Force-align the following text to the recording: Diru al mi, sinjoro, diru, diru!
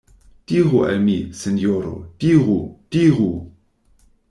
Diru 0.51 0.79
al 0.87 0.97
mi, 1.07 1.17
sinjoro, 1.41 1.93
diru, 2.25 2.57
diru! 2.97 3.31